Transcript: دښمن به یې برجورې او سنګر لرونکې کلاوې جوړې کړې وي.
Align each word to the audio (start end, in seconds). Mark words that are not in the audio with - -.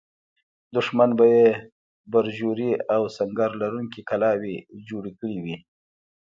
دښمن 0.75 1.09
به 1.17 1.25
یې 1.35 1.47
برجورې 2.13 2.71
او 2.95 3.01
سنګر 3.17 3.51
لرونکې 3.61 4.01
کلاوې 4.09 4.55
جوړې 4.87 5.11
کړې 5.19 5.37
وي. 5.43 5.57